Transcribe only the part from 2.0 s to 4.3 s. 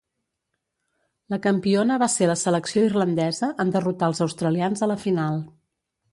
va ser la selecció irlandesa en derrotar els